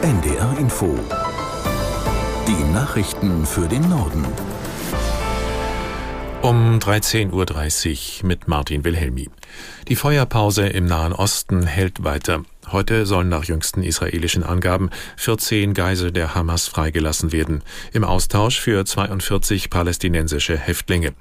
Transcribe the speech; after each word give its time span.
NDR 0.00 0.56
Info. 0.60 0.96
Die 2.46 2.72
Nachrichten 2.72 3.44
für 3.44 3.66
den 3.66 3.88
Norden. 3.88 4.24
Um 6.40 6.78
13.30 6.78 8.22
Uhr 8.22 8.28
mit 8.28 8.46
Martin 8.46 8.84
Wilhelmi. 8.84 9.28
Die 9.88 9.96
Feuerpause 9.96 10.68
im 10.68 10.86
Nahen 10.86 11.12
Osten 11.12 11.64
hält 11.64 12.04
weiter. 12.04 12.44
Heute 12.70 13.06
sollen 13.06 13.28
nach 13.28 13.42
jüngsten 13.42 13.82
israelischen 13.82 14.44
Angaben 14.44 14.90
14 15.16 15.74
Geisel 15.74 16.12
der 16.12 16.32
Hamas 16.32 16.68
freigelassen 16.68 17.32
werden, 17.32 17.64
im 17.92 18.04
Austausch 18.04 18.60
für 18.60 18.84
42 18.84 19.68
palästinensische 19.68 20.56
Häftlinge. 20.56 21.14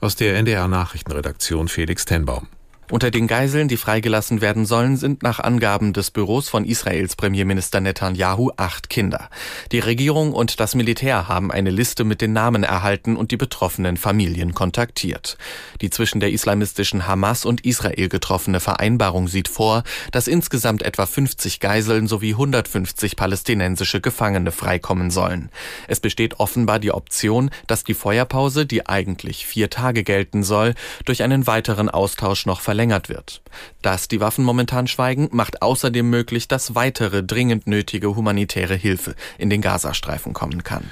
Aus 0.00 0.16
der 0.16 0.36
NDR 0.36 0.66
Nachrichtenredaktion 0.66 1.68
Felix 1.68 2.06
Tenbaum. 2.06 2.48
Unter 2.88 3.10
den 3.10 3.26
Geiseln, 3.26 3.66
die 3.66 3.78
freigelassen 3.78 4.40
werden 4.40 4.64
sollen, 4.64 4.96
sind 4.96 5.24
nach 5.24 5.40
Angaben 5.40 5.92
des 5.92 6.12
Büros 6.12 6.48
von 6.48 6.64
Israels 6.64 7.16
Premierminister 7.16 7.80
Netanyahu 7.80 8.52
acht 8.56 8.88
Kinder. 8.88 9.28
Die 9.72 9.80
Regierung 9.80 10.32
und 10.32 10.60
das 10.60 10.76
Militär 10.76 11.26
haben 11.26 11.50
eine 11.50 11.70
Liste 11.70 12.04
mit 12.04 12.20
den 12.20 12.32
Namen 12.32 12.62
erhalten 12.62 13.16
und 13.16 13.32
die 13.32 13.36
betroffenen 13.36 13.96
Familien 13.96 14.54
kontaktiert. 14.54 15.36
Die 15.80 15.90
zwischen 15.90 16.20
der 16.20 16.30
islamistischen 16.30 17.08
Hamas 17.08 17.44
und 17.44 17.64
Israel 17.66 18.08
getroffene 18.08 18.60
Vereinbarung 18.60 19.26
sieht 19.26 19.48
vor, 19.48 19.82
dass 20.12 20.28
insgesamt 20.28 20.84
etwa 20.84 21.06
50 21.06 21.58
Geiseln 21.58 22.06
sowie 22.06 22.34
150 22.34 23.16
palästinensische 23.16 24.00
Gefangene 24.00 24.52
freikommen 24.52 25.10
sollen. 25.10 25.50
Es 25.88 25.98
besteht 25.98 26.38
offenbar 26.38 26.78
die 26.78 26.92
Option, 26.92 27.50
dass 27.66 27.82
die 27.82 27.94
Feuerpause, 27.94 28.64
die 28.64 28.86
eigentlich 28.86 29.44
vier 29.44 29.70
Tage 29.70 30.04
gelten 30.04 30.44
soll, 30.44 30.74
durch 31.04 31.24
einen 31.24 31.48
weiteren 31.48 31.88
Austausch 31.88 32.46
noch 32.46 32.60
verlängert 32.76 33.08
wird. 33.08 33.40
Dass 33.80 34.06
die 34.06 34.20
Waffen 34.20 34.44
momentan 34.44 34.86
schweigen, 34.86 35.30
macht 35.32 35.62
außerdem 35.62 36.08
möglich, 36.08 36.46
dass 36.46 36.74
weitere 36.74 37.22
dringend 37.22 37.66
nötige 37.66 38.14
humanitäre 38.14 38.74
Hilfe 38.74 39.14
in 39.38 39.48
den 39.48 39.62
Gazastreifen 39.62 40.34
kommen 40.34 40.62
kann. 40.62 40.84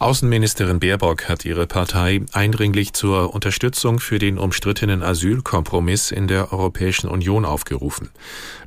Außenministerin 0.00 0.80
Baerbock 0.80 1.28
hat 1.28 1.44
ihre 1.44 1.66
Partei 1.66 2.22
eindringlich 2.32 2.94
zur 2.94 3.34
Unterstützung 3.34 4.00
für 4.00 4.18
den 4.18 4.38
umstrittenen 4.38 5.02
Asylkompromiss 5.02 6.10
in 6.10 6.26
der 6.26 6.54
Europäischen 6.54 7.06
Union 7.06 7.44
aufgerufen. 7.44 8.08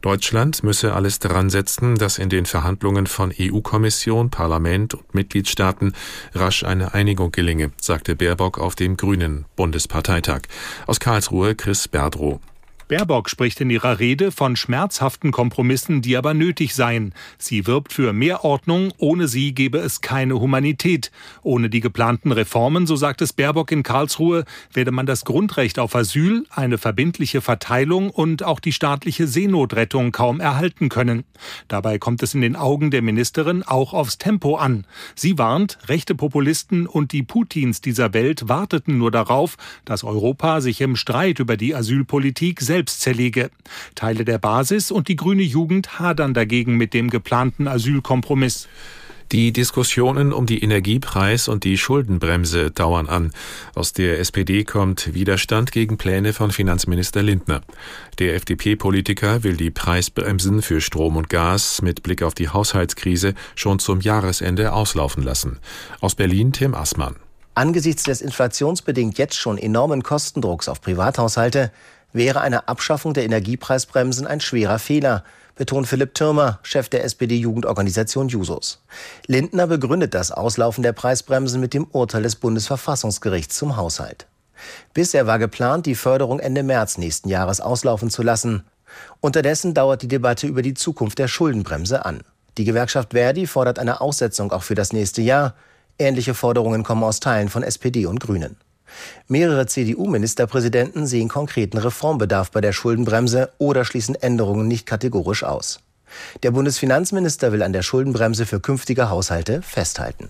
Deutschland 0.01 0.61
müsse 0.61 0.93
alles 0.93 1.17
daran 1.17 1.49
setzen, 1.49 1.95
dass 1.95 2.19
in 2.19 2.29
den 2.29 2.45
Verhandlungen 2.45 3.07
von 3.07 3.33
EU-Kommission, 3.35 4.29
Parlament 4.29 4.93
und 4.93 5.15
Mitgliedstaaten 5.15 5.93
rasch 6.35 6.63
eine 6.63 6.93
Einigung 6.93 7.31
gelinge, 7.31 7.71
sagte 7.81 8.15
Baerbock 8.15 8.59
auf 8.59 8.75
dem 8.75 8.95
Grünen 8.95 9.45
Bundesparteitag. 9.55 10.41
Aus 10.85 10.99
Karlsruhe 10.99 11.55
Chris 11.55 11.87
Berdrow. 11.87 12.41
Baerbock 12.87 13.29
spricht 13.29 13.61
in 13.61 13.69
ihrer 13.69 13.99
Rede 13.99 14.31
von 14.31 14.55
schmerzhaften 14.55 15.31
Kompromissen, 15.31 16.01
die 16.01 16.17
aber 16.17 16.33
nötig 16.33 16.75
seien. 16.75 17.13
Sie 17.37 17.65
wirbt 17.65 17.93
für 17.93 18.13
mehr 18.13 18.43
Ordnung, 18.43 18.93
ohne 18.97 19.27
sie 19.27 19.53
gebe 19.53 19.77
es 19.77 20.01
keine 20.01 20.39
Humanität. 20.39 21.11
Ohne 21.41 21.69
die 21.69 21.79
geplanten 21.79 22.31
Reformen, 22.31 22.85
so 22.85 22.95
sagt 22.95 23.21
es 23.21 23.33
Baerbock 23.33 23.71
in 23.71 23.83
Karlsruhe, 23.83 24.43
werde 24.73 24.91
man 24.91 25.05
das 25.05 25.25
Grundrecht 25.25 25.79
auf 25.79 25.95
Asyl, 25.95 26.45
eine 26.49 26.77
verbindliche 26.77 27.41
Verteilung 27.41 28.09
und 28.09 28.43
auch 28.43 28.59
die 28.59 28.73
staatliche 28.73 29.27
Seenotrettung 29.27 30.11
kaum 30.11 30.39
erhalten 30.39 30.89
können. 30.89 31.23
Dabei 31.69 31.97
kommt 31.97 32.21
es 32.21 32.33
in 32.33 32.41
den 32.41 32.55
Augen 32.55 32.91
der 32.91 33.01
Ministerin 33.01 33.63
auch 33.63 33.93
aufs 33.93 34.17
Tempo 34.17 34.57
an. 34.57 34.85
Sie 35.15 35.37
warnt, 35.37 35.79
rechte 35.87 36.15
Populisten 36.15 36.85
und 36.85 37.11
die 37.11 37.23
Putins 37.23 37.81
dieser 37.81 38.13
Welt 38.13 38.49
warteten 38.49 38.97
nur 38.97 39.11
darauf, 39.11 39.57
dass 39.85 40.03
Europa 40.03 40.61
sich 40.61 40.81
im 40.81 40.95
Streit 40.95 41.39
über 41.39 41.57
die 41.57 41.73
Asylpolitik 41.73 42.61
selbst 42.61 42.82
zerlege. 42.89 43.49
Teile 43.95 44.25
der 44.25 44.37
Basis 44.37 44.91
und 44.91 45.07
die 45.07 45.15
grüne 45.15 45.43
Jugend 45.43 45.99
hadern 45.99 46.33
dagegen 46.33 46.77
mit 46.77 46.93
dem 46.93 47.09
geplanten 47.09 47.67
Asylkompromiss. 47.67 48.67
Die 49.33 49.51
Diskussionen 49.51 50.31
um 50.31 50.45
die 50.45 50.61
Energiepreis- 50.63 51.49
und 51.49 51.63
die 51.63 51.79
Schuldenbremse 51.79 52.69
dauern 52.69 53.09
an. 53.09 53.31
Aus 53.73 53.91
der 53.91 54.19
SPD 54.19 54.63
kommt 54.63 55.15
Widerstand 55.15 55.71
gegen 55.71 55.97
Pläne 55.97 56.33
von 56.33 56.51
Finanzminister 56.51 57.23
Lindner. 57.23 57.61
Der 58.19 58.35
FDP-Politiker 58.35 59.43
will 59.43 59.57
die 59.57 59.71
Preisbremsen 59.71 60.61
für 60.61 60.81
Strom 60.81 61.17
und 61.17 61.29
Gas 61.29 61.81
mit 61.81 62.03
Blick 62.03 62.21
auf 62.21 62.35
die 62.35 62.49
Haushaltskrise 62.49 63.33
schon 63.55 63.79
zum 63.79 64.01
Jahresende 64.01 64.71
auslaufen 64.71 65.23
lassen. 65.23 65.57
Aus 65.99 66.13
Berlin 66.13 66.53
Tim 66.53 66.75
Assmann. 66.75 67.15
Angesichts 67.55 68.03
des 68.03 68.21
inflationsbedingt 68.21 69.17
jetzt 69.17 69.35
schon 69.35 69.57
enormen 69.57 70.03
Kostendrucks 70.03 70.67
auf 70.67 70.81
Privathaushalte 70.81 71.71
wäre 72.13 72.41
eine 72.41 72.67
Abschaffung 72.67 73.13
der 73.13 73.25
Energiepreisbremsen 73.25 74.27
ein 74.27 74.39
schwerer 74.39 74.79
Fehler, 74.79 75.23
betont 75.55 75.87
Philipp 75.87 76.15
Türmer, 76.15 76.59
Chef 76.63 76.89
der 76.89 77.03
SPD-Jugendorganisation 77.03 78.27
Jusos. 78.27 78.83
Lindner 79.27 79.67
begründet 79.67 80.13
das 80.13 80.31
Auslaufen 80.31 80.83
der 80.83 80.93
Preisbremsen 80.93 81.59
mit 81.59 81.73
dem 81.73 81.85
Urteil 81.85 82.23
des 82.23 82.35
Bundesverfassungsgerichts 82.35 83.55
zum 83.55 83.77
Haushalt. 83.77 84.27
Bisher 84.93 85.27
war 85.27 85.39
geplant, 85.39 85.85
die 85.85 85.95
Förderung 85.95 86.39
Ende 86.39 86.63
März 86.63 86.97
nächsten 86.97 87.29
Jahres 87.29 87.61
auslaufen 87.61 88.09
zu 88.09 88.23
lassen. 88.23 88.63
Unterdessen 89.19 89.73
dauert 89.73 90.01
die 90.01 90.07
Debatte 90.07 90.47
über 90.47 90.61
die 90.61 90.73
Zukunft 90.73 91.19
der 91.19 91.27
Schuldenbremse 91.27 92.05
an. 92.05 92.21
Die 92.57 92.65
Gewerkschaft 92.65 93.11
Verdi 93.11 93.47
fordert 93.47 93.79
eine 93.79 94.01
Aussetzung 94.01 94.51
auch 94.51 94.63
für 94.63 94.75
das 94.75 94.93
nächste 94.93 95.21
Jahr. 95.21 95.55
Ähnliche 95.97 96.33
Forderungen 96.33 96.83
kommen 96.83 97.03
aus 97.03 97.19
Teilen 97.19 97.49
von 97.49 97.63
SPD 97.63 98.05
und 98.05 98.19
Grünen. 98.19 98.57
Mehrere 99.27 99.65
CDU-Ministerpräsidenten 99.65 101.07
sehen 101.07 101.29
konkreten 101.29 101.77
Reformbedarf 101.77 102.51
bei 102.51 102.61
der 102.61 102.73
Schuldenbremse 102.73 103.51
oder 103.57 103.85
schließen 103.85 104.15
Änderungen 104.15 104.67
nicht 104.67 104.85
kategorisch 104.85 105.43
aus. 105.43 105.79
Der 106.43 106.51
Bundesfinanzminister 106.51 107.51
will 107.51 107.63
an 107.63 107.73
der 107.73 107.81
Schuldenbremse 107.81 108.45
für 108.45 108.59
künftige 108.59 109.09
Haushalte 109.09 109.61
festhalten. 109.61 110.29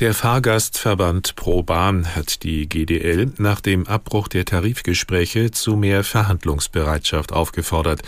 Der 0.00 0.14
Fahrgastverband 0.14 1.36
Pro 1.36 1.62
Bahn 1.62 2.16
hat 2.16 2.42
die 2.42 2.66
GDL 2.66 3.34
nach 3.36 3.60
dem 3.60 3.86
Abbruch 3.86 4.28
der 4.28 4.46
Tarifgespräche 4.46 5.50
zu 5.50 5.76
mehr 5.76 6.04
Verhandlungsbereitschaft 6.04 7.34
aufgefordert. 7.34 8.00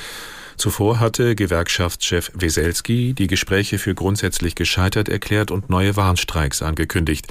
Zuvor 0.56 1.00
hatte 1.00 1.34
Gewerkschaftschef 1.34 2.32
Weselski 2.32 3.12
die 3.12 3.26
Gespräche 3.26 3.78
für 3.78 3.94
grundsätzlich 3.94 4.54
gescheitert 4.54 5.10
erklärt 5.10 5.50
und 5.50 5.68
neue 5.68 5.94
Warnstreiks 5.94 6.62
angekündigt. 6.62 7.26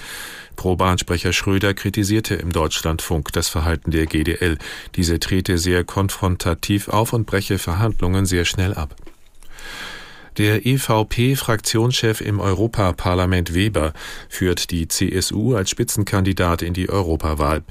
Pro-Bahn-Sprecher 0.57 1.33
Schröder 1.33 1.73
kritisierte 1.73 2.35
im 2.35 2.51
Deutschlandfunk 2.51 3.33
das 3.33 3.49
Verhalten 3.49 3.89
der 3.89 4.05
GDL. 4.05 4.59
Diese 4.95 5.19
trete 5.19 5.57
sehr 5.57 5.83
konfrontativ 5.83 6.87
auf 6.87 7.13
und 7.13 7.25
breche 7.25 7.57
Verhandlungen 7.57 8.27
sehr 8.27 8.45
schnell 8.45 8.75
ab. 8.75 8.95
Der 10.41 10.65
EVP-Fraktionschef 10.65 12.19
im 12.19 12.39
Europaparlament 12.39 13.53
Weber 13.53 13.93
führt 14.27 14.71
die 14.71 14.87
CSU 14.87 15.53
als 15.53 15.69
Spitzenkandidat 15.69 16.63
in 16.63 16.73
die 16.73 16.89
Europawahl. 16.89 17.61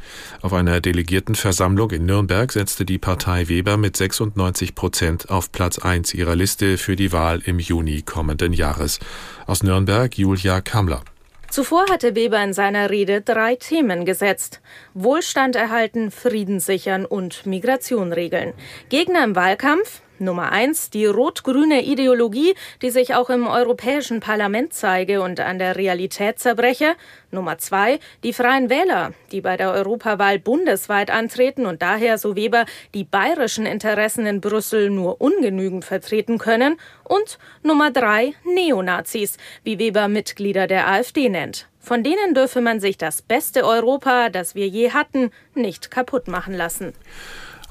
Auf 0.40 0.52
einer 0.52 0.80
Delegiertenversammlung 0.80 1.90
in 1.90 2.06
Nürnberg 2.06 2.52
setzte 2.52 2.84
die 2.84 2.98
Partei 2.98 3.48
Weber 3.48 3.76
mit 3.76 3.96
96 3.96 4.76
Prozent 4.76 5.30
auf 5.30 5.50
Platz 5.50 5.80
1 5.80 6.14
ihrer 6.14 6.36
Liste 6.36 6.78
für 6.78 6.94
die 6.94 7.10
Wahl 7.10 7.42
im 7.44 7.58
Juni 7.58 8.02
kommenden 8.02 8.52
Jahres. 8.52 9.00
Aus 9.48 9.64
Nürnberg 9.64 10.16
Julia 10.16 10.60
Kammler. 10.60 11.02
Zuvor 11.48 11.86
hatte 11.90 12.14
Weber 12.14 12.40
in 12.40 12.52
seiner 12.52 12.88
Rede 12.88 13.20
drei 13.20 13.56
Themen 13.56 14.04
gesetzt. 14.04 14.60
Wohlstand 14.94 15.56
erhalten, 15.56 16.12
Frieden 16.12 16.60
sichern 16.60 17.04
und 17.04 17.46
Migration 17.46 18.12
regeln. 18.12 18.52
Gegner 18.90 19.24
im 19.24 19.34
Wahlkampf 19.34 20.02
Nummer 20.20 20.52
eins, 20.52 20.90
die 20.90 21.06
rot-grüne 21.06 21.82
Ideologie, 21.82 22.54
die 22.82 22.90
sich 22.90 23.14
auch 23.14 23.30
im 23.30 23.46
Europäischen 23.46 24.20
Parlament 24.20 24.74
zeige 24.74 25.22
und 25.22 25.40
an 25.40 25.58
der 25.58 25.76
Realität 25.76 26.38
zerbreche. 26.38 26.94
Nummer 27.30 27.58
zwei, 27.58 28.00
die 28.22 28.32
Freien 28.32 28.70
Wähler, 28.70 29.12
die 29.32 29.40
bei 29.40 29.56
der 29.56 29.72
Europawahl 29.72 30.38
bundesweit 30.38 31.10
antreten 31.10 31.66
und 31.66 31.80
daher, 31.82 32.18
so 32.18 32.36
Weber, 32.36 32.66
die 32.94 33.04
bayerischen 33.04 33.66
Interessen 33.66 34.26
in 34.26 34.40
Brüssel 34.40 34.90
nur 34.90 35.20
ungenügend 35.20 35.84
vertreten 35.84 36.38
können. 36.38 36.78
Und 37.04 37.38
Nummer 37.62 37.90
drei, 37.90 38.34
Neonazis, 38.44 39.38
wie 39.64 39.78
Weber 39.78 40.08
Mitglieder 40.08 40.66
der 40.66 40.88
AfD 40.88 41.28
nennt. 41.28 41.66
Von 41.80 42.02
denen 42.02 42.34
dürfe 42.34 42.60
man 42.60 42.78
sich 42.78 42.98
das 42.98 43.22
beste 43.22 43.64
Europa, 43.64 44.28
das 44.28 44.54
wir 44.54 44.68
je 44.68 44.90
hatten, 44.92 45.30
nicht 45.54 45.90
kaputt 45.90 46.28
machen 46.28 46.54
lassen. 46.54 46.92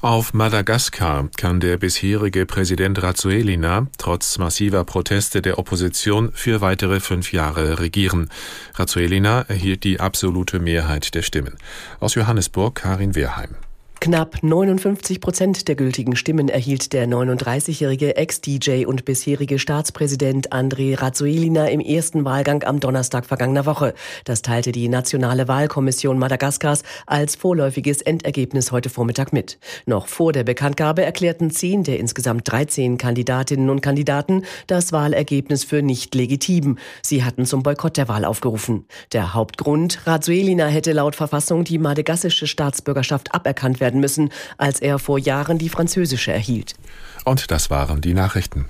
Auf 0.02 0.32
Madagaskar 0.32 1.28
kann 1.36 1.60
der 1.60 1.76
bisherige 1.76 2.46
Präsident 2.46 3.02
Rajoelina 3.02 3.86
trotz 3.98 4.38
massiver 4.38 4.82
Proteste 4.84 5.42
der 5.42 5.58
Opposition 5.58 6.32
für 6.32 6.62
weitere 6.62 7.00
fünf 7.00 7.34
Jahre 7.34 7.80
regieren. 7.80 8.30
Rajoelina 8.76 9.42
erhielt 9.42 9.84
die 9.84 10.00
absolute 10.00 10.58
Mehrheit 10.58 11.14
der 11.14 11.20
Stimmen. 11.20 11.58
Aus 12.00 12.14
Johannesburg 12.14 12.76
Karin 12.76 13.14
Wehrheim. 13.14 13.56
Knapp 14.02 14.42
59 14.42 15.20
Prozent 15.20 15.68
der 15.68 15.74
gültigen 15.74 16.16
Stimmen 16.16 16.48
erhielt 16.48 16.94
der 16.94 17.06
39-jährige 17.06 18.16
Ex-DJ 18.16 18.86
und 18.86 19.04
bisherige 19.04 19.58
Staatspräsident 19.58 20.54
André 20.54 20.98
Rajoelina 20.98 21.68
im 21.68 21.80
ersten 21.80 22.24
Wahlgang 22.24 22.64
am 22.64 22.80
Donnerstag 22.80 23.26
vergangener 23.26 23.66
Woche. 23.66 23.92
Das 24.24 24.40
teilte 24.40 24.72
die 24.72 24.88
Nationale 24.88 25.48
Wahlkommission 25.48 26.18
Madagaskars 26.18 26.82
als 27.06 27.36
vorläufiges 27.36 28.00
Endergebnis 28.00 28.72
heute 28.72 28.88
Vormittag 28.88 29.34
mit. 29.34 29.58
Noch 29.84 30.06
vor 30.06 30.32
der 30.32 30.44
Bekanntgabe 30.44 31.02
erklärten 31.02 31.50
zehn 31.50 31.84
der 31.84 31.98
insgesamt 32.00 32.50
13 32.50 32.96
Kandidatinnen 32.96 33.68
und 33.68 33.82
Kandidaten 33.82 34.46
das 34.66 34.92
Wahlergebnis 34.92 35.64
für 35.64 35.82
nicht 35.82 36.14
legitim. 36.14 36.78
Sie 37.02 37.22
hatten 37.22 37.44
zum 37.44 37.62
Boykott 37.62 37.98
der 37.98 38.08
Wahl 38.08 38.24
aufgerufen. 38.24 38.86
Der 39.12 39.34
Hauptgrund, 39.34 40.06
Rajoelina 40.06 40.68
hätte 40.68 40.92
laut 40.92 41.16
Verfassung 41.16 41.64
die 41.64 41.76
madagassische 41.76 42.46
Staatsbürgerschaft 42.46 43.34
aberkannt 43.34 43.78
werden 43.78 43.89
werden 43.90 44.00
müssen, 44.00 44.30
als 44.56 44.80
er 44.80 44.98
vor 44.98 45.18
Jahren 45.18 45.58
die 45.58 45.68
französische 45.68 46.32
erhielt. 46.32 46.74
Und 47.24 47.50
das 47.50 47.70
waren 47.70 48.00
die 48.00 48.14
Nachrichten. 48.14 48.66